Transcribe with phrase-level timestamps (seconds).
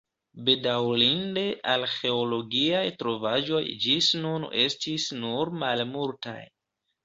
[0.45, 1.43] Bedaŭrinde
[1.73, 6.39] arĥeologiaj trovaĵoj ĝis nun estis nur malmultaj.